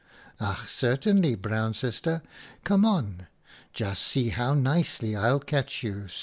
■ 0.39 0.51
Ach, 0.51 0.67
certainly 0.67 1.35
Brown 1.35 1.75
Sister, 1.75 2.23
come 2.63 2.85
on. 2.85 3.27
Just 3.71 4.01
see 4.01 4.29
how 4.29 4.55
nicely 4.55 5.15
I'll 5.15 5.39
catch 5.39 5.83
you. 5.83 6.07